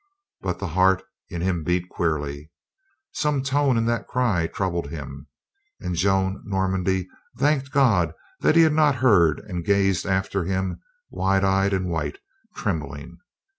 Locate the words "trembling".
12.55-13.19